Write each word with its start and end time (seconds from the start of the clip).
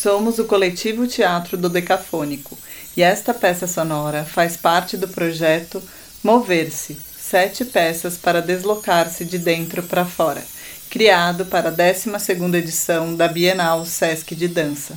Somos 0.00 0.38
o 0.38 0.46
coletivo 0.46 1.06
Teatro 1.06 1.58
do 1.58 1.68
Decafônico 1.68 2.56
e 2.96 3.02
esta 3.02 3.34
peça 3.34 3.66
sonora 3.66 4.24
faz 4.24 4.56
parte 4.56 4.96
do 4.96 5.06
projeto 5.06 5.82
Mover-se 6.24 6.94
Sete 6.94 7.66
Peças 7.66 8.16
para 8.16 8.40
Deslocar-se 8.40 9.26
de 9.26 9.36
Dentro 9.36 9.82
para 9.82 10.06
Fora, 10.06 10.42
criado 10.88 11.44
para 11.44 11.68
a 11.68 11.70
12 11.70 12.10
edição 12.56 13.14
da 13.14 13.28
Bienal 13.28 13.84
Sesc 13.84 14.34
de 14.34 14.48
Dança. 14.48 14.96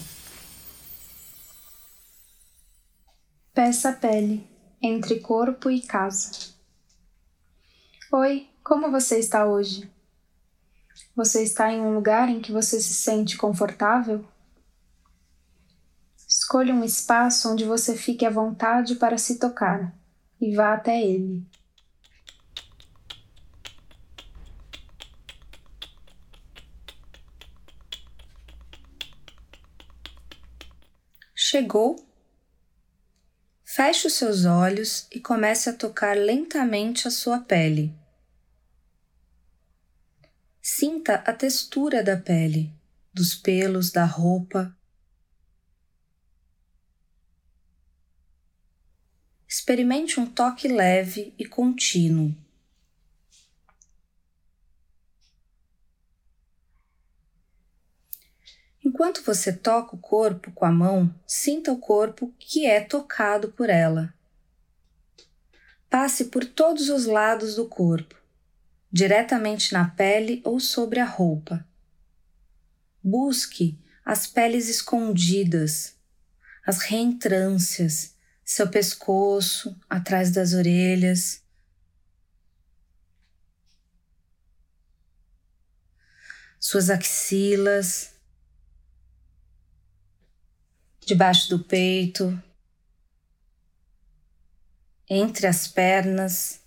Peça 3.53 3.91
Pele 3.91 4.47
Entre 4.81 5.19
Corpo 5.19 5.69
e 5.69 5.81
Casa 5.81 6.31
Oi, 8.09 8.47
como 8.63 8.89
você 8.89 9.19
está 9.19 9.45
hoje? 9.45 9.91
Você 11.13 11.43
está 11.43 11.73
em 11.73 11.81
um 11.81 11.93
lugar 11.93 12.29
em 12.29 12.39
que 12.39 12.53
você 12.53 12.79
se 12.79 12.93
sente 12.93 13.35
confortável? 13.35 14.25
Escolha 16.53 16.75
um 16.75 16.83
espaço 16.83 17.51
onde 17.51 17.65
você 17.65 17.97
fique 17.97 18.23
à 18.23 18.29
vontade 18.29 18.93
para 18.93 19.17
se 19.17 19.39
tocar 19.39 19.91
e 20.39 20.55
vá 20.55 20.75
até 20.75 21.01
ele. 21.01 21.43
Chegou? 31.33 32.07
Feche 33.65 34.05
os 34.05 34.13
seus 34.13 34.45
olhos 34.45 35.07
e 35.11 35.19
comece 35.19 35.71
a 35.71 35.73
tocar 35.73 36.15
lentamente 36.15 37.07
a 37.07 37.11
sua 37.11 37.39
pele. 37.39 37.91
Sinta 40.61 41.15
a 41.25 41.33
textura 41.33 42.03
da 42.03 42.15
pele, 42.15 42.71
dos 43.11 43.33
pelos 43.33 43.89
da 43.89 44.05
roupa 44.05 44.71
experimente 49.63 50.19
um 50.19 50.25
toque 50.25 50.67
leve 50.67 51.33
e 51.39 51.45
contínuo. 51.45 52.35
Enquanto 58.83 59.23
você 59.23 59.53
toca 59.53 59.95
o 59.95 59.99
corpo 59.99 60.51
com 60.51 60.65
a 60.65 60.71
mão, 60.71 61.15
sinta 61.25 61.71
o 61.71 61.79
corpo 61.79 62.35
que 62.37 62.65
é 62.65 62.81
tocado 62.81 63.53
por 63.53 63.69
ela. 63.69 64.13
Passe 65.89 66.25
por 66.25 66.43
todos 66.43 66.89
os 66.89 67.05
lados 67.05 67.55
do 67.55 67.65
corpo, 67.65 68.15
diretamente 68.91 69.71
na 69.71 69.89
pele 69.89 70.41
ou 70.43 70.59
sobre 70.59 70.99
a 70.99 71.05
roupa. 71.05 71.65
Busque 73.01 73.79
as 74.03 74.27
peles 74.27 74.67
escondidas, 74.67 75.95
as 76.65 76.79
reentrâncias 76.79 78.12
seu 78.43 78.69
pescoço, 78.69 79.79
atrás 79.89 80.31
das 80.31 80.53
orelhas. 80.53 81.41
Suas 86.59 86.89
axilas, 86.89 88.13
debaixo 91.05 91.49
do 91.49 91.63
peito, 91.63 92.41
entre 95.09 95.45
as 95.45 95.67
pernas, 95.67 96.61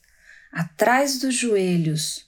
atrás 0.52 1.18
dos 1.18 1.34
joelhos. 1.34 2.27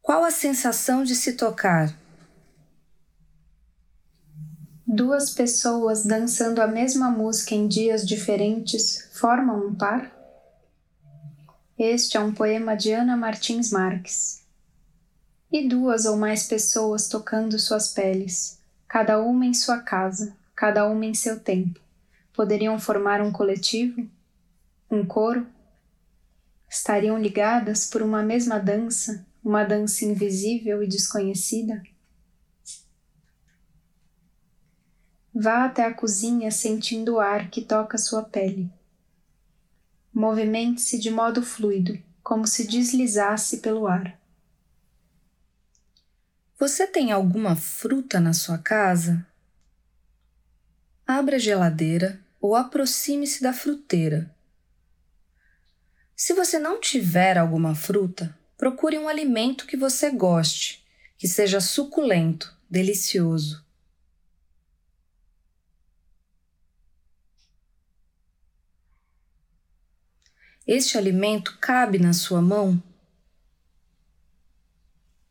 Qual 0.00 0.24
a 0.24 0.30
sensação 0.30 1.04
de 1.04 1.14
se 1.14 1.34
tocar? 1.34 1.96
Duas 4.92 5.30
pessoas 5.30 6.04
dançando 6.04 6.60
a 6.60 6.66
mesma 6.66 7.12
música 7.12 7.54
em 7.54 7.68
dias 7.68 8.04
diferentes 8.04 9.08
formam 9.12 9.68
um 9.68 9.72
par? 9.72 10.10
Este 11.78 12.16
é 12.16 12.20
um 12.20 12.34
poema 12.34 12.74
de 12.74 12.90
Ana 12.90 13.16
Martins 13.16 13.70
Marques. 13.70 14.42
E 15.48 15.68
duas 15.68 16.06
ou 16.06 16.16
mais 16.16 16.48
pessoas 16.48 17.08
tocando 17.08 17.56
suas 17.56 17.92
peles, 17.92 18.58
cada 18.88 19.22
uma 19.22 19.46
em 19.46 19.54
sua 19.54 19.78
casa, 19.78 20.36
cada 20.56 20.88
uma 20.88 21.06
em 21.06 21.14
seu 21.14 21.38
tempo, 21.38 21.78
poderiam 22.34 22.76
formar 22.76 23.20
um 23.20 23.30
coletivo? 23.30 24.04
Um 24.90 25.06
coro? 25.06 25.46
Estariam 26.68 27.16
ligadas 27.16 27.86
por 27.86 28.02
uma 28.02 28.24
mesma 28.24 28.58
dança, 28.58 29.24
uma 29.44 29.62
dança 29.62 30.04
invisível 30.04 30.82
e 30.82 30.88
desconhecida? 30.88 31.80
Vá 35.34 35.64
até 35.64 35.84
a 35.84 35.94
cozinha 35.94 36.50
sentindo 36.50 37.14
o 37.14 37.20
ar 37.20 37.50
que 37.50 37.62
toca 37.62 37.96
sua 37.96 38.22
pele. 38.22 38.70
Movimente-se 40.12 40.98
de 40.98 41.10
modo 41.10 41.40
fluido, 41.42 41.96
como 42.22 42.46
se 42.46 42.66
deslizasse 42.66 43.58
pelo 43.58 43.86
ar. 43.86 44.18
Você 46.58 46.86
tem 46.86 47.12
alguma 47.12 47.54
fruta 47.54 48.18
na 48.18 48.32
sua 48.32 48.58
casa? 48.58 49.24
Abra 51.06 51.36
a 51.36 51.38
geladeira 51.38 52.20
ou 52.40 52.56
aproxime-se 52.56 53.42
da 53.42 53.52
fruteira. 53.52 54.34
Se 56.14 56.34
você 56.34 56.58
não 56.58 56.80
tiver 56.80 57.38
alguma 57.38 57.74
fruta, 57.74 58.36
procure 58.58 58.98
um 58.98 59.08
alimento 59.08 59.66
que 59.66 59.76
você 59.76 60.10
goste, 60.10 60.84
que 61.16 61.26
seja 61.26 61.60
suculento, 61.60 62.54
delicioso. 62.68 63.64
Este 70.72 70.96
alimento 70.96 71.58
cabe 71.60 71.98
na 71.98 72.12
sua 72.12 72.40
mão? 72.40 72.80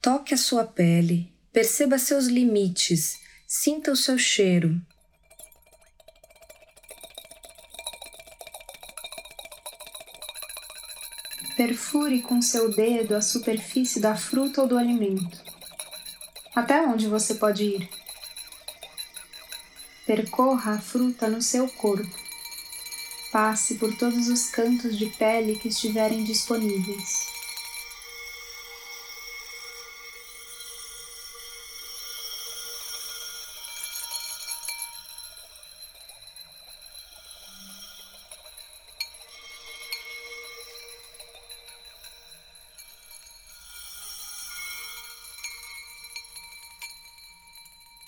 Toque 0.02 0.34
a 0.34 0.38
sua 0.38 0.66
pele, 0.66 1.34
perceba 1.54 1.98
seus 1.98 2.26
limites, 2.26 3.22
sinta 3.48 3.90
o 3.90 3.96
seu 3.96 4.18
cheiro. 4.18 4.82
Perfure 11.56 12.22
com 12.22 12.42
seu 12.42 12.70
dedo 12.76 13.16
a 13.16 13.22
superfície 13.22 14.02
da 14.02 14.18
fruta 14.18 14.64
ou 14.64 14.68
do 14.68 14.78
alimento. 14.78 15.42
Até 16.54 16.82
onde 16.82 17.08
você 17.08 17.36
pode 17.36 17.64
ir? 17.64 17.90
Percorra 20.06 20.74
a 20.74 20.82
fruta 20.82 21.30
no 21.30 21.42
seu 21.42 21.70
corpo 21.70 22.19
passe 23.32 23.76
por 23.76 23.96
todos 23.96 24.28
os 24.28 24.50
cantos 24.50 24.98
de 24.98 25.06
pele 25.08 25.56
que 25.56 25.68
estiverem 25.68 26.24
disponíveis. 26.24 27.28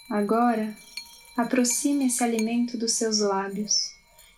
Agora, 0.10 0.76
aproxime 1.38 2.08
esse 2.08 2.24
alimento 2.24 2.78
dos 2.78 2.94
seus 2.94 3.20
lábios 3.20 3.91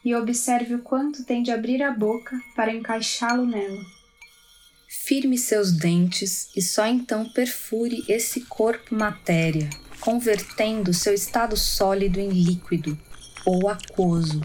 e 0.03 0.13
observe 0.15 0.75
o 0.75 0.79
quanto 0.79 1.23
tem 1.23 1.41
de 1.41 1.51
abrir 1.51 1.81
a 1.81 1.91
boca 1.91 2.39
para 2.55 2.73
encaixá-lo 2.73 3.45
nela. 3.45 3.83
Firme 4.87 5.37
seus 5.37 5.71
dentes 5.71 6.49
e 6.55 6.61
só 6.61 6.85
então 6.85 7.27
perfure 7.29 8.03
esse 8.07 8.41
corpo 8.41 8.93
matéria, 8.93 9.69
convertendo 9.99 10.93
seu 10.93 11.13
estado 11.13 11.57
sólido 11.57 12.19
em 12.19 12.29
líquido 12.29 12.97
ou 13.45 13.69
aquoso. 13.69 14.41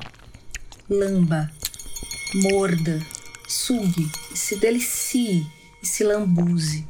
Lamba, 0.89 1.51
morda, 2.35 2.99
sugue 3.47 4.09
se 4.39 4.57
delicie 4.57 5.47
e 5.83 5.87
se 5.87 6.05
lambuze. 6.05 6.87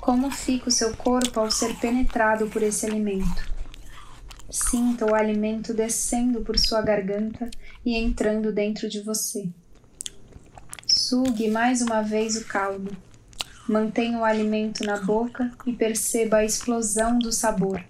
Como 0.00 0.30
fica 0.30 0.68
o 0.68 0.72
seu 0.72 0.96
corpo 0.96 1.40
ao 1.40 1.50
ser 1.50 1.74
penetrado 1.76 2.46
por 2.48 2.62
esse 2.62 2.86
alimento? 2.86 3.53
Sinta 4.54 5.04
o 5.04 5.16
alimento 5.16 5.74
descendo 5.74 6.42
por 6.42 6.56
sua 6.56 6.80
garganta 6.80 7.50
e 7.84 7.96
entrando 7.96 8.52
dentro 8.52 8.88
de 8.88 9.00
você. 9.00 9.48
Sugue 10.86 11.50
mais 11.50 11.82
uma 11.82 12.02
vez 12.02 12.36
o 12.36 12.44
caldo. 12.44 12.96
Mantenha 13.68 14.16
o 14.16 14.24
alimento 14.24 14.84
na 14.84 14.96
boca 14.98 15.50
e 15.66 15.72
perceba 15.72 16.36
a 16.36 16.44
explosão 16.44 17.18
do 17.18 17.32
sabor. 17.32 17.84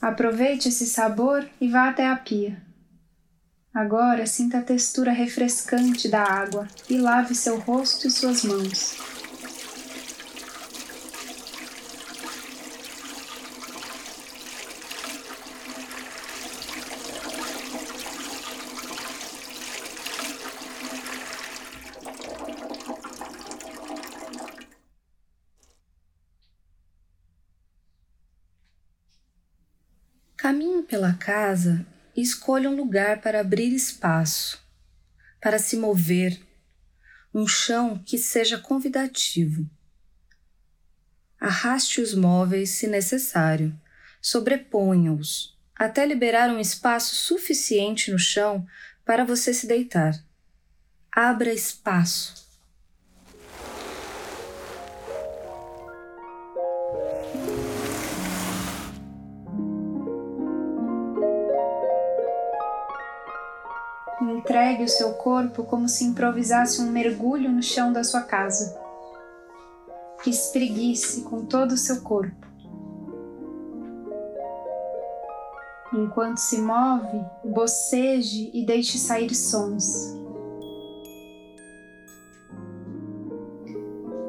Aproveite 0.00 0.68
esse 0.68 0.86
sabor 0.86 1.44
e 1.60 1.68
vá 1.68 1.88
até 1.88 2.06
a 2.06 2.14
pia. 2.14 2.67
Agora 3.78 4.26
sinta 4.26 4.58
a 4.58 4.60
textura 4.60 5.12
refrescante 5.12 6.08
da 6.08 6.20
água 6.20 6.66
e 6.90 6.98
lave 6.98 7.32
seu 7.32 7.60
rosto 7.60 8.08
e 8.08 8.10
suas 8.10 8.42
mãos. 8.42 8.96
Caminhe 30.36 30.82
pela 30.82 31.12
casa 31.12 31.86
e 32.18 32.20
escolha 32.20 32.68
um 32.68 32.74
lugar 32.74 33.20
para 33.20 33.38
abrir 33.38 33.72
espaço, 33.72 34.60
para 35.40 35.56
se 35.56 35.76
mover, 35.76 36.36
um 37.32 37.46
chão 37.46 37.96
que 38.04 38.18
seja 38.18 38.58
convidativo. 38.58 39.64
Arraste 41.38 42.00
os 42.00 42.14
móveis 42.14 42.70
se 42.70 42.88
necessário, 42.88 43.72
sobreponha-os 44.20 45.56
até 45.76 46.04
liberar 46.04 46.50
um 46.50 46.58
espaço 46.58 47.14
suficiente 47.14 48.10
no 48.10 48.18
chão 48.18 48.66
para 49.04 49.24
você 49.24 49.54
se 49.54 49.68
deitar. 49.68 50.12
Abra 51.12 51.54
espaço. 51.54 52.47
Entregue 64.48 64.84
o 64.84 64.88
seu 64.88 65.12
corpo 65.12 65.62
como 65.62 65.86
se 65.90 66.04
improvisasse 66.04 66.80
um 66.80 66.90
mergulho 66.90 67.52
no 67.52 67.62
chão 67.62 67.92
da 67.92 68.02
sua 68.02 68.22
casa. 68.22 68.80
Espreguice 70.26 71.20
com 71.20 71.44
todo 71.44 71.72
o 71.72 71.76
seu 71.76 72.00
corpo. 72.00 72.46
Enquanto 75.92 76.38
se 76.38 76.62
move, 76.62 77.22
boceje 77.44 78.50
e 78.54 78.64
deixe 78.64 78.96
sair 78.96 79.34
sons. 79.34 80.16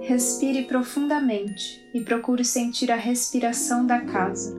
Respire 0.01 0.65
profundamente 0.65 1.81
e 1.93 2.01
procure 2.01 2.43
sentir 2.43 2.91
a 2.91 2.97
respiração 2.97 3.85
da 3.85 4.01
casa. 4.01 4.58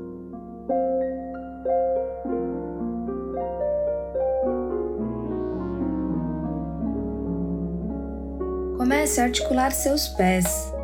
Comece 8.91 9.21
a 9.21 9.25
articular 9.25 9.71
seus 9.71 10.09
pés, 10.09 10.75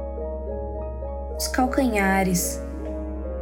os 1.36 1.48
calcanhares 1.48 2.62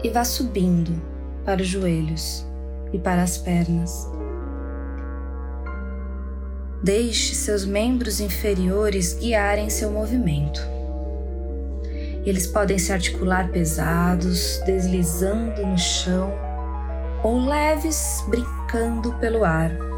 e 0.03 0.09
vá 0.09 0.25
subindo 0.25 1.03
para 1.45 1.61
os 1.61 1.69
joelhos 1.69 2.47
e 2.91 2.99
para 2.99 3.23
as 3.23 3.37
pernas. 3.37 4.09
Deixe 6.83 7.35
seus 7.35 7.67
membros 7.67 8.21
inferiores 8.21 9.13
guiarem 9.13 9.69
seu 9.69 9.91
movimento. 9.91 10.63
Eles 12.25 12.47
podem 12.47 12.79
se 12.79 12.91
articular 12.91 13.51
pesados, 13.51 14.63
deslizando 14.65 15.61
no 15.67 15.77
chão, 15.77 16.33
ou 17.23 17.39
leves, 17.39 18.25
brincando 18.29 19.13
pelo 19.17 19.45
ar. 19.45 19.94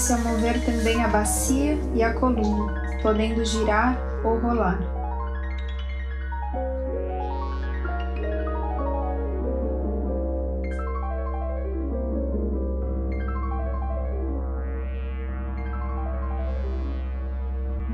Comece 0.00 0.12
a 0.14 0.18
mover 0.18 0.64
também 0.64 1.04
a 1.04 1.08
bacia 1.08 1.78
e 1.94 2.02
a 2.02 2.14
coluna, 2.14 2.72
podendo 3.02 3.44
girar 3.44 3.98
ou 4.24 4.38
rolar. 4.38 4.80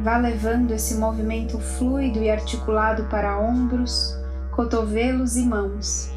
Vá 0.05 0.17
levando 0.19 0.71
esse 0.71 0.95
movimento 0.95 1.59
fluido 1.59 2.23
e 2.23 2.31
articulado 2.31 3.03
para 3.07 3.37
ombros, 3.37 4.17
cotovelos 4.53 5.37
e 5.37 5.43
mãos. 5.43 6.13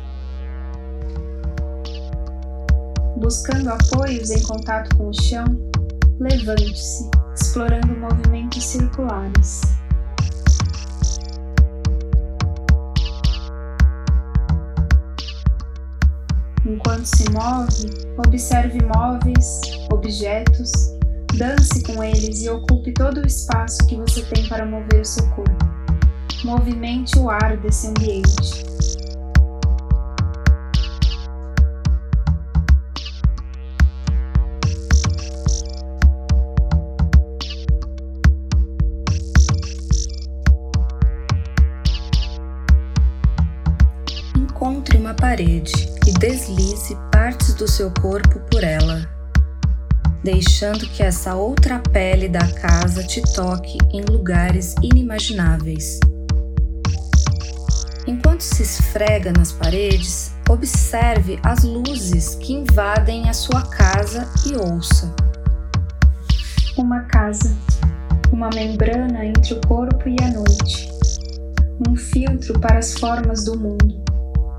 Buscando 3.18 3.70
apoios 3.70 4.30
em 4.30 4.42
contato 4.44 4.96
com 4.96 5.10
o 5.10 5.14
chão, 5.14 5.46
levante-se, 6.20 7.10
explorando 7.34 7.98
movimentos 7.98 8.64
circulares. 8.64 9.62
Enquanto 16.66 17.06
se 17.06 17.26
move, 17.32 18.18
observe 18.28 18.80
móveis, 18.94 19.62
objetos, 19.92 20.72
dance 21.38 21.82
com 21.84 22.04
eles 22.04 22.44
e 22.44 22.50
ocupe 22.50 22.94
todo 22.94 23.22
o 23.22 23.28
espaço 23.28 23.78
que 23.88 23.96
você 23.96 24.22
tem 24.24 24.48
para 24.50 24.66
mover 24.66 25.02
o 25.02 25.06
seu 25.06 25.26
corpo. 25.30 25.66
Movimente 26.44 27.18
o 27.18 27.30
ar 27.30 27.58
desse 27.58 27.88
ambiente. 27.88 28.66
Parede 45.40 45.90
e 46.06 46.12
deslize 46.12 46.98
partes 47.14 47.54
do 47.54 47.66
seu 47.66 47.90
corpo 48.02 48.42
por 48.52 48.62
ela, 48.62 49.10
deixando 50.22 50.86
que 50.90 51.02
essa 51.02 51.34
outra 51.34 51.80
pele 51.80 52.28
da 52.28 52.46
casa 52.56 53.02
te 53.06 53.22
toque 53.34 53.78
em 53.94 54.02
lugares 54.02 54.76
inimagináveis. 54.84 55.98
Enquanto 58.06 58.42
se 58.42 58.64
esfrega 58.64 59.32
nas 59.32 59.54
paredes, 59.54 60.34
observe 60.50 61.40
as 61.42 61.64
luzes 61.64 62.36
que 62.36 62.52
invadem 62.52 63.30
a 63.30 63.34
sua 63.34 63.62
casa 63.62 64.28
e 64.46 64.58
ouça. 64.58 65.10
Uma 66.78 67.04
casa, 67.04 67.56
uma 68.30 68.50
membrana 68.50 69.26
entre 69.26 69.54
o 69.54 69.62
corpo 69.66 70.10
e 70.10 70.18
a 70.22 70.34
noite, 70.34 70.92
um 71.88 71.96
filtro 71.96 72.60
para 72.60 72.80
as 72.80 72.94
formas 72.96 73.46
do 73.46 73.58
mundo 73.58 74.09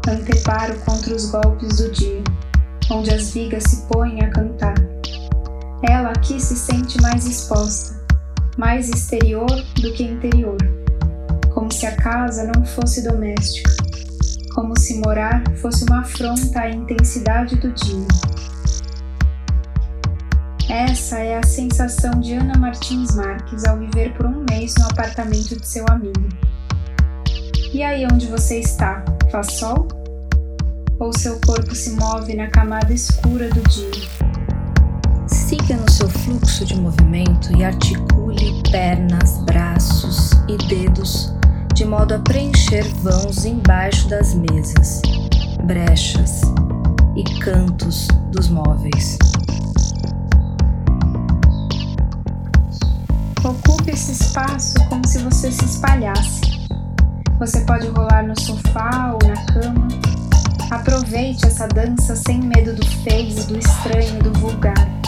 anteparo 0.08 0.78
contra 0.80 1.14
os 1.14 1.30
golpes 1.30 1.76
do 1.76 1.90
dia, 1.90 2.22
onde 2.90 3.12
as 3.12 3.32
vigas 3.32 3.64
se 3.64 3.86
põem 3.86 4.20
a 4.22 4.30
cantar. 4.30 4.74
Ela 5.82 6.10
aqui 6.10 6.40
se 6.40 6.56
sente 6.56 7.00
mais 7.00 7.26
exposta, 7.26 7.98
mais 8.56 8.88
exterior 8.88 9.50
do 9.80 9.92
que 9.92 10.04
interior, 10.04 10.56
como 11.52 11.72
se 11.72 11.86
a 11.86 11.96
casa 11.96 12.50
não 12.54 12.64
fosse 12.64 13.02
doméstica, 13.02 13.70
como 14.54 14.78
se 14.78 15.00
morar 15.00 15.42
fosse 15.56 15.84
uma 15.84 16.00
afronta 16.00 16.60
à 16.60 16.70
intensidade 16.70 17.56
do 17.56 17.70
dia. 17.72 18.06
Essa 20.68 21.18
é 21.18 21.36
a 21.36 21.42
sensação 21.42 22.20
de 22.20 22.34
Ana 22.34 22.56
Martins 22.56 23.16
Marques 23.16 23.64
ao 23.64 23.76
viver 23.76 24.14
por 24.14 24.26
um 24.26 24.44
mês 24.48 24.74
no 24.78 24.86
apartamento 24.86 25.58
de 25.58 25.66
seu 25.66 25.84
amigo. 25.90 26.28
E 27.72 27.82
aí 27.82 28.06
onde 28.06 28.26
você 28.26 28.60
está? 28.60 29.04
Faz 29.30 29.52
sol? 29.52 29.86
Ou 30.98 31.16
seu 31.16 31.38
corpo 31.46 31.72
se 31.72 31.90
move 31.90 32.34
na 32.34 32.48
camada 32.48 32.92
escura 32.92 33.48
do 33.48 33.60
dia? 33.68 34.08
Siga 35.28 35.76
no 35.76 35.88
seu 35.88 36.08
fluxo 36.10 36.64
de 36.64 36.74
movimento 36.74 37.56
e 37.56 37.62
articule 37.62 38.60
pernas, 38.72 39.38
braços 39.44 40.32
e 40.48 40.56
dedos 40.66 41.32
de 41.74 41.84
modo 41.84 42.14
a 42.14 42.18
preencher 42.18 42.82
vãos 43.02 43.44
embaixo 43.44 44.08
das 44.08 44.34
mesas, 44.34 45.00
brechas 45.64 46.40
e 47.14 47.22
cantos 47.38 48.08
dos 48.32 48.48
móveis. 48.48 49.16
Ocupe 53.44 53.92
esse 53.92 54.10
espaço 54.10 54.74
como 54.88 55.06
se 55.06 55.18
você 55.18 55.52
se 55.52 55.64
espalhasse 55.64 56.59
você 57.40 57.62
pode 57.62 57.86
rolar 57.88 58.22
no 58.26 58.38
sofá 58.38 59.14
ou 59.14 59.18
na 59.26 59.46
cama. 59.46 59.88
Aproveite 60.70 61.46
essa 61.46 61.66
dança 61.66 62.14
sem 62.14 62.38
medo 62.38 62.74
do 62.74 62.86
feio, 63.02 63.34
do 63.46 63.58
estranho, 63.58 64.22
do 64.22 64.30
vulgar. 64.38 64.99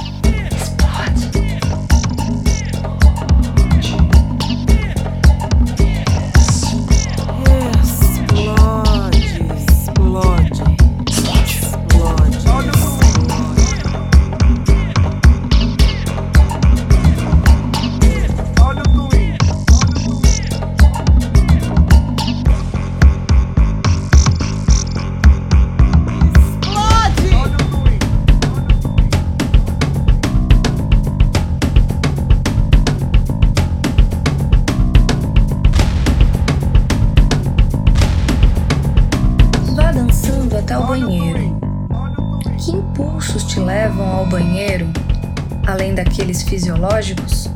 Fisiológicos? 46.48 47.48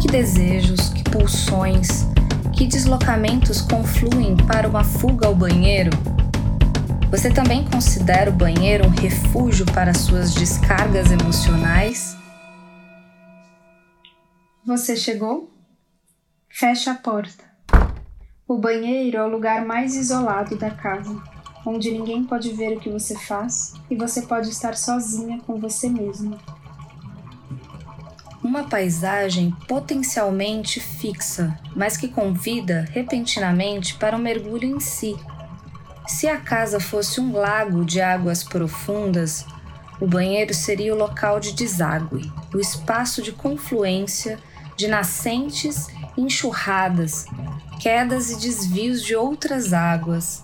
Que 0.00 0.06
desejos, 0.06 0.90
que 0.90 1.02
pulsões, 1.02 2.06
que 2.56 2.66
deslocamentos 2.66 3.60
confluem 3.60 4.36
para 4.36 4.68
uma 4.68 4.84
fuga 4.84 5.26
ao 5.26 5.34
banheiro? 5.34 5.90
Você 7.10 7.30
também 7.32 7.64
considera 7.64 8.30
o 8.30 8.32
banheiro 8.32 8.86
um 8.86 8.90
refúgio 8.90 9.66
para 9.66 9.92
suas 9.92 10.32
descargas 10.34 11.10
emocionais? 11.10 12.16
Você 14.64 14.94
chegou? 14.94 15.50
Feche 16.48 16.88
a 16.88 16.94
porta. 16.94 17.44
O 18.46 18.56
banheiro 18.56 19.16
é 19.16 19.24
o 19.24 19.28
lugar 19.28 19.64
mais 19.64 19.96
isolado 19.96 20.56
da 20.56 20.70
casa, 20.70 21.20
onde 21.66 21.90
ninguém 21.90 22.22
pode 22.22 22.52
ver 22.52 22.76
o 22.76 22.80
que 22.80 22.88
você 22.88 23.18
faz 23.18 23.72
e 23.90 23.96
você 23.96 24.22
pode 24.22 24.48
estar 24.48 24.76
sozinha 24.76 25.40
com 25.40 25.58
você 25.58 25.88
mesma 25.88 26.38
uma 28.48 28.64
paisagem 28.64 29.50
potencialmente 29.68 30.80
fixa, 30.80 31.54
mas 31.76 31.98
que 31.98 32.08
convida 32.08 32.88
repentinamente 32.90 33.94
para 33.96 34.16
um 34.16 34.20
mergulho 34.20 34.64
em 34.64 34.80
si. 34.80 35.14
Se 36.06 36.26
a 36.26 36.38
casa 36.38 36.80
fosse 36.80 37.20
um 37.20 37.36
lago 37.36 37.84
de 37.84 38.00
águas 38.00 38.42
profundas, 38.42 39.44
o 40.00 40.06
banheiro 40.06 40.54
seria 40.54 40.94
o 40.94 40.98
local 40.98 41.38
de 41.38 41.52
deságue, 41.52 42.32
o 42.54 42.58
espaço 42.58 43.20
de 43.20 43.32
confluência 43.32 44.38
de 44.78 44.88
nascentes 44.88 45.88
enxurradas, 46.16 47.26
quedas 47.78 48.30
e 48.30 48.38
desvios 48.38 49.04
de 49.04 49.14
outras 49.14 49.74
águas. 49.74 50.42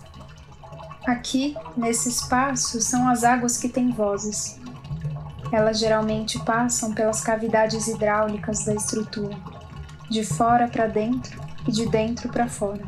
Aqui, 1.06 1.56
nesse 1.74 2.10
espaço, 2.10 2.82
são 2.82 3.08
as 3.08 3.24
águas 3.24 3.56
que 3.56 3.68
têm 3.68 3.90
vozes, 3.90 4.60
elas 5.54 5.78
geralmente 5.78 6.38
passam 6.40 6.92
pelas 6.92 7.20
cavidades 7.20 7.86
hidráulicas 7.86 8.64
da 8.64 8.74
estrutura, 8.74 9.36
de 10.10 10.24
fora 10.24 10.68
para 10.68 10.86
dentro 10.86 11.40
e 11.66 11.72
de 11.72 11.86
dentro 11.86 12.28
para 12.28 12.48
fora. 12.48 12.82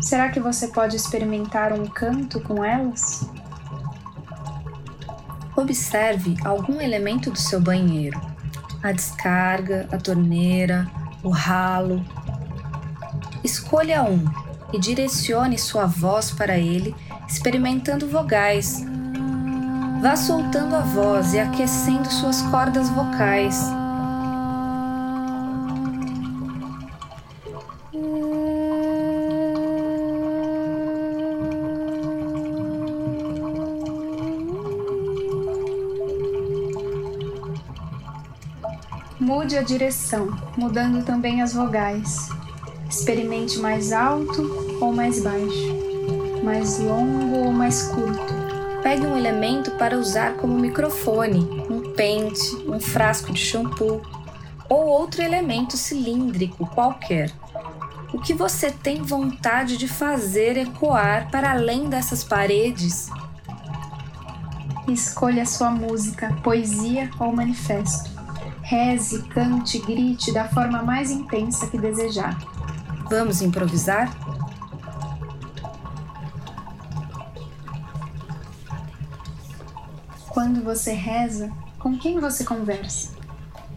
Será 0.00 0.28
que 0.28 0.40
você 0.40 0.68
pode 0.68 0.96
experimentar 0.96 1.72
um 1.72 1.86
canto 1.86 2.40
com 2.40 2.64
elas? 2.64 3.28
Observe 5.56 6.36
algum 6.44 6.80
elemento 6.80 7.30
do 7.30 7.38
seu 7.38 7.60
banheiro: 7.60 8.20
a 8.82 8.92
descarga, 8.92 9.88
a 9.90 9.98
torneira, 9.98 10.86
o 11.22 11.30
ralo. 11.30 12.04
Escolha 13.42 14.02
um 14.02 14.24
e 14.72 14.78
direcione 14.78 15.58
sua 15.58 15.86
voz 15.86 16.30
para 16.30 16.58
ele, 16.58 16.94
experimentando 17.26 18.08
vogais 18.08 18.84
Vá 20.00 20.14
soltando 20.14 20.76
a 20.76 20.80
voz 20.80 21.34
e 21.34 21.40
aquecendo 21.40 22.08
suas 22.08 22.40
cordas 22.42 22.88
vocais. 22.88 23.60
Mude 39.18 39.58
a 39.58 39.62
direção, 39.62 40.28
mudando 40.56 41.04
também 41.04 41.42
as 41.42 41.52
vogais. 41.52 42.28
Experimente 42.88 43.58
mais 43.58 43.92
alto 43.92 44.78
ou 44.80 44.92
mais 44.92 45.20
baixo, 45.24 45.74
mais 46.44 46.78
longo 46.78 47.46
ou 47.46 47.52
mais 47.52 47.82
curto. 47.88 48.47
Pegue 48.88 49.06
um 49.06 49.18
elemento 49.18 49.72
para 49.72 49.98
usar 49.98 50.36
como 50.36 50.58
microfone, 50.58 51.40
um 51.68 51.92
pente, 51.92 52.56
um 52.66 52.80
frasco 52.80 53.30
de 53.30 53.38
shampoo 53.38 54.00
ou 54.66 54.86
outro 54.86 55.20
elemento 55.20 55.76
cilíndrico 55.76 56.66
qualquer. 56.68 57.30
O 58.14 58.18
que 58.18 58.32
você 58.32 58.70
tem 58.70 59.02
vontade 59.02 59.76
de 59.76 59.86
fazer 59.86 60.56
ecoar 60.56 61.30
para 61.30 61.50
além 61.50 61.90
dessas 61.90 62.24
paredes? 62.24 63.10
Escolha 64.88 65.44
sua 65.44 65.70
música, 65.70 66.34
poesia 66.42 67.10
ou 67.20 67.30
manifesto. 67.30 68.10
Reze, 68.62 69.22
cante, 69.24 69.80
grite 69.80 70.32
da 70.32 70.48
forma 70.48 70.82
mais 70.82 71.10
intensa 71.10 71.66
que 71.66 71.76
desejar. 71.76 72.38
Vamos 73.10 73.42
improvisar? 73.42 74.10
Quando 80.28 80.62
você 80.62 80.92
reza, 80.92 81.50
com 81.78 81.96
quem 81.98 82.20
você 82.20 82.44
conversa? 82.44 83.10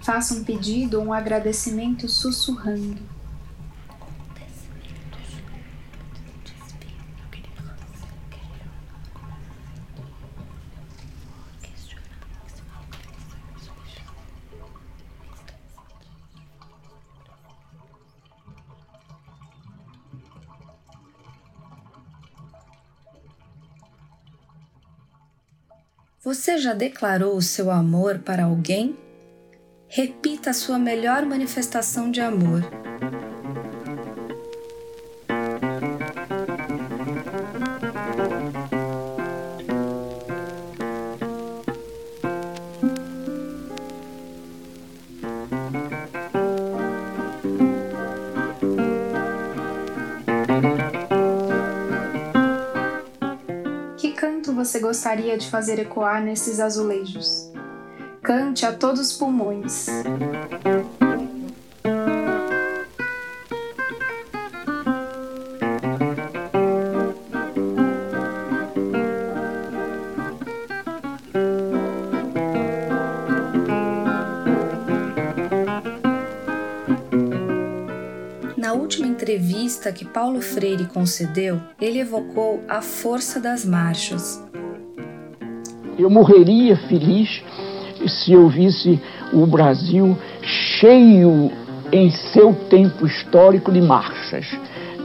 Faça 0.02 0.34
um 0.34 0.44
pedido 0.44 1.00
ou 1.00 1.08
um 1.08 1.14
agradecimento 1.14 2.10
sussurrando. 2.10 3.02
Você 26.32 26.58
já 26.58 26.74
declarou 26.74 27.36
o 27.36 27.42
seu 27.42 27.70
amor 27.70 28.20
para 28.20 28.46
alguém? 28.46 28.96
Repita 29.90 30.52
a 30.52 30.54
sua 30.54 30.80
melhor 30.80 31.26
manifestação 31.26 32.10
de 32.10 32.22
amor. 32.22 32.62
Gostaria 54.92 55.38
de 55.38 55.50
fazer 55.50 55.80
ecoar 55.80 56.22
nesses 56.22 56.60
azulejos? 56.60 57.50
Cante 58.22 58.66
a 58.66 58.74
todos 58.74 59.00
os 59.00 59.14
pulmões. 59.14 59.88
Na 78.58 78.74
última 78.74 79.08
entrevista 79.08 79.94
que 79.94 80.04
Paulo 80.04 80.42
Freire 80.42 80.86
concedeu, 80.88 81.62
ele 81.80 82.00
evocou 82.00 82.62
a 82.68 82.82
força 82.82 83.40
das 83.40 83.64
marchas. 83.64 84.51
Eu 85.98 86.10
morreria 86.10 86.76
feliz 86.76 87.44
se 88.08 88.34
eu 88.34 88.48
visse 88.48 89.00
o 89.32 89.46
Brasil 89.46 90.18
cheio 90.42 91.52
em 91.92 92.10
seu 92.10 92.54
tempo 92.70 93.06
histórico 93.06 93.72
de 93.72 93.82
marchas, 93.82 94.46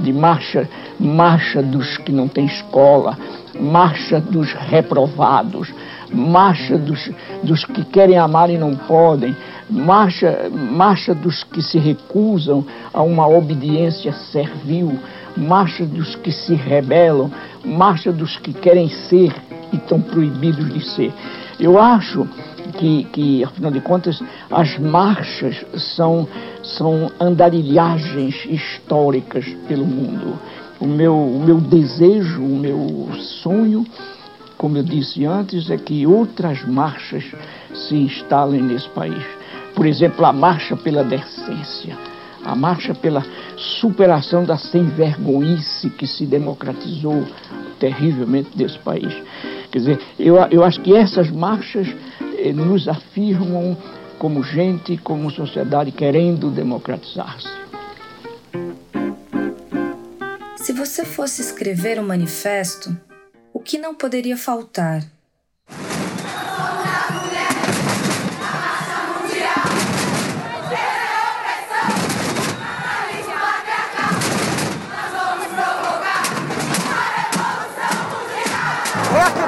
de 0.01 0.13
marcha 0.13 0.69
marcha 0.99 1.63
dos 1.63 1.99
que 1.99 2.13
não 2.13 2.29
têm 2.29 2.47
escola, 2.47 3.17
marcha 3.59 4.21
dos 4.21 4.53
reprovados, 4.53 5.73
marcha 6.13 6.79
dos, 6.79 7.11
dos 7.43 7.65
que 7.65 7.85
querem 7.85 8.19
amar 8.19 8.51
e 8.51 8.59
não 8.59 8.75
podem, 8.75 9.37
marcha, 9.69 10.49
marcha 10.53 11.15
dos 11.15 11.45
que 11.45 11.63
se 11.63 11.79
recusam 11.79 12.65
a 12.93 13.03
uma 13.03 13.27
obediência 13.27 14.13
servil, 14.13 14.99
marcha 15.37 15.85
dos 15.85 16.15
que 16.17 16.33
se 16.33 16.55
rebelam, 16.55 17.31
marcha 17.65 18.13
dos 18.13 18.37
que 18.39 18.53
querem 18.53 18.89
ser 18.89 19.35
e 19.73 19.77
estão 19.77 20.01
proibidos 20.01 20.73
de 20.73 20.81
ser. 20.81 21.13
Eu 21.59 21.79
acho 21.79 22.27
que, 22.79 23.05
que, 23.05 23.45
afinal 23.45 23.71
de 23.71 23.81
contas, 23.81 24.23
as 24.51 24.79
marchas 24.79 25.65
são, 25.95 26.29
são 26.63 27.11
andarilhagens 27.21 28.45
históricas 28.47 29.47
pelo 29.67 29.85
mundo. 29.85 30.39
O 30.79 30.87
meu, 30.87 31.17
o 31.17 31.41
meu 31.41 31.59
desejo, 31.59 32.43
o 32.43 32.57
meu 32.59 33.09
sonho, 33.43 33.87
como 34.59 34.77
eu 34.77 34.83
disse 34.83 35.25
antes, 35.25 35.71
é 35.71 35.77
que 35.77 36.07
outras 36.07 36.63
marchas 36.67 37.25
se 37.73 37.95
instalem 37.95 38.63
nesse 38.63 38.89
país. 38.91 39.25
Por 39.75 39.87
exemplo, 39.87 40.25
a 40.25 40.33
marcha 40.33 40.77
pela 40.77 41.05
decência, 41.05 41.97
a 42.45 42.55
marcha 42.55 42.95
pela 42.95 43.25
superação 43.57 44.45
da 44.45 44.57
sem-vergonhice 44.57 45.91
que 45.91 46.07
se 46.07 46.25
democratizou 46.27 47.25
terrivelmente 47.79 48.57
desse 48.57 48.79
país. 48.79 49.15
Quer 49.77 49.81
dizer, 49.81 50.01
eu, 50.19 50.37
eu 50.51 50.65
acho 50.65 50.81
que 50.81 50.97
essas 50.97 51.31
marchas 51.31 51.87
eh, 52.39 52.51
nos 52.51 52.89
afirmam 52.89 53.77
como 54.19 54.43
gente, 54.43 54.97
como 54.97 55.31
sociedade 55.31 55.93
querendo 55.93 56.51
democratizar-se. 56.51 57.47
Se 60.57 60.73
você 60.73 61.05
fosse 61.05 61.43
escrever 61.43 62.01
um 62.01 62.07
manifesto, 62.07 62.97
o 63.53 63.61
que 63.61 63.77
não 63.77 63.95
poderia 63.95 64.39
faltar? 64.39 65.05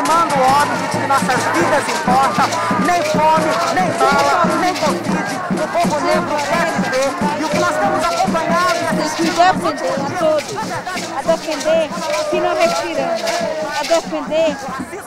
Reafirmando 0.08 0.34
o 0.34 0.42
óbvio 0.42 0.88
de 0.88 0.98
que 0.98 1.06
nossas 1.06 1.44
vidas 1.52 1.84
importam, 1.88 2.48
nem 2.86 3.02
fome, 3.12 3.52
nem 3.74 3.88
bala, 3.98 4.44
nem 4.60 4.74
Covid, 4.74 5.28
o 5.52 5.68
povo 5.68 6.00
negro 6.00 6.36
quer 6.48 6.72
viver 6.80 7.40
e 7.40 7.44
o 7.44 7.48
que 7.48 7.58
nós 7.58 7.76
temos 7.76 8.04
acompanhado 8.04 8.78
e 8.80 8.86
assistido... 8.86 9.36
defender 9.36 10.00
a 10.00 10.18
todos, 10.18 10.56
a 11.14 11.22
defender 11.22 11.90
o 12.20 12.30
que 12.30 12.40
nós 12.40 12.58
respiramos, 12.58 13.22
a 13.78 13.82
defender 13.82 14.56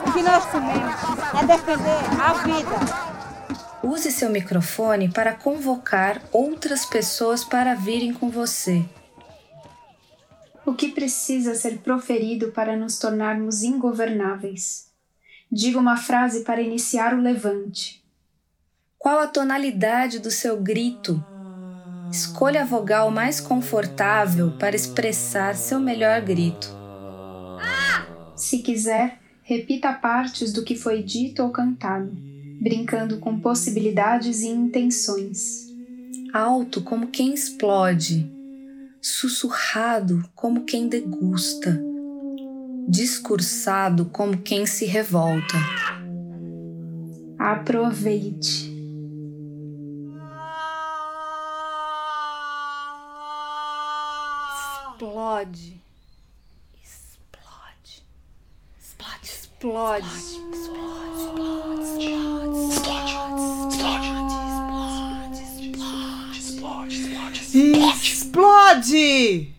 o 0.06 0.12
que 0.12 0.22
nós 0.22 0.44
comemos, 0.46 0.94
a 1.34 1.42
defender 1.42 2.20
a 2.20 2.32
vida. 2.34 3.12
Use 3.82 4.12
seu 4.12 4.30
microfone 4.30 5.08
para 5.08 5.34
convocar 5.34 6.22
outras 6.30 6.84
pessoas 6.84 7.44
para 7.44 7.74
virem 7.74 8.14
com 8.14 8.30
você. 8.30 8.84
O 10.64 10.74
que 10.74 10.90
precisa 10.90 11.56
ser 11.56 11.78
proferido 11.78 12.52
para 12.52 12.76
nos 12.76 13.00
tornarmos 13.00 13.64
ingovernáveis? 13.64 14.91
Diga 15.54 15.78
uma 15.78 15.98
frase 15.98 16.44
para 16.44 16.62
iniciar 16.62 17.12
o 17.12 17.20
levante. 17.20 18.02
Qual 18.98 19.20
a 19.20 19.26
tonalidade 19.26 20.18
do 20.18 20.30
seu 20.30 20.58
grito? 20.58 21.22
Escolha 22.10 22.62
a 22.62 22.64
vogal 22.64 23.10
mais 23.10 23.38
confortável 23.38 24.52
para 24.52 24.74
expressar 24.74 25.54
seu 25.54 25.78
melhor 25.78 26.22
grito. 26.22 26.74
Se 28.34 28.60
quiser, 28.60 29.20
repita 29.42 29.92
partes 29.92 30.54
do 30.54 30.64
que 30.64 30.74
foi 30.74 31.02
dito 31.02 31.42
ou 31.42 31.50
cantado, 31.50 32.10
brincando 32.58 33.18
com 33.18 33.38
possibilidades 33.38 34.40
e 34.40 34.48
intenções. 34.48 35.70
Alto 36.32 36.80
como 36.80 37.08
quem 37.08 37.34
explode, 37.34 38.26
sussurrado 39.02 40.26
como 40.34 40.64
quem 40.64 40.88
degusta, 40.88 41.91
discursado 42.88 44.06
como 44.06 44.38
quem 44.38 44.66
se 44.66 44.84
revolta. 44.84 45.56
Aproveite. 47.38 48.72
Explode. 55.02 55.80
Explode. 56.82 58.04
Explode. 58.78 59.22
Explode. 59.32 59.62
Explode. 59.62 60.42
Explode. 61.02 61.46
Explode. 63.02 64.28
Explode. 65.42 65.92
Explode. 66.36 66.82
Explode. 66.82 67.32
Explode. 67.34 67.92
Explode! 68.32 69.51